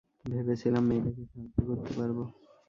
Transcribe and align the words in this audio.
ভেবেছিলাম, 0.25 0.83
মেয়েটাকে 0.89 1.23
সাহায্য 1.31 1.57
করতে 1.67 1.91
পারব। 1.97 2.17